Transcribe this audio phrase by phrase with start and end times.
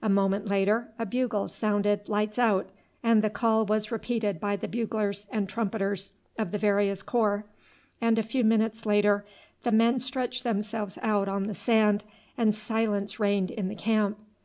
[0.00, 2.70] A moment later a bugle sounded "lights out,"
[3.02, 7.44] and the call was repeated by the buglers and trumpeters of the various corps,
[8.00, 9.24] and a few minutes later
[9.64, 12.04] the men stretched themselves out on the sand,
[12.38, 14.16] and silence reigned in the camp.